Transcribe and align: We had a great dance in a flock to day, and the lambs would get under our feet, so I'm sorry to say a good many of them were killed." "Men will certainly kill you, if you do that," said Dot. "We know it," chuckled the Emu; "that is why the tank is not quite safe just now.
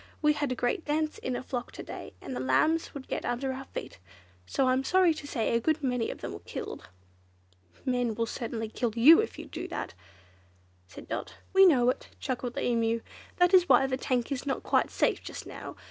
We 0.19 0.33
had 0.33 0.51
a 0.51 0.55
great 0.55 0.83
dance 0.83 1.19
in 1.19 1.35
a 1.35 1.43
flock 1.43 1.71
to 1.73 1.83
day, 1.83 2.13
and 2.21 2.35
the 2.35 2.39
lambs 2.39 2.95
would 2.95 3.07
get 3.07 3.23
under 3.23 3.53
our 3.53 3.65
feet, 3.65 3.99
so 4.47 4.67
I'm 4.67 4.83
sorry 4.83 5.13
to 5.13 5.27
say 5.27 5.53
a 5.53 5.59
good 5.59 5.83
many 5.83 6.09
of 6.09 6.21
them 6.21 6.33
were 6.33 6.39
killed." 6.39 6.89
"Men 7.85 8.15
will 8.15 8.25
certainly 8.25 8.67
kill 8.67 8.93
you, 8.95 9.19
if 9.21 9.37
you 9.37 9.45
do 9.45 9.67
that," 9.67 9.93
said 10.87 11.07
Dot. 11.07 11.35
"We 11.53 11.67
know 11.67 11.91
it," 11.91 12.07
chuckled 12.19 12.55
the 12.55 12.65
Emu; 12.65 13.01
"that 13.37 13.53
is 13.53 13.69
why 13.69 13.85
the 13.85 13.95
tank 13.95 14.31
is 14.31 14.43
not 14.47 14.63
quite 14.63 14.89
safe 14.89 15.21
just 15.21 15.45
now. 15.45 15.75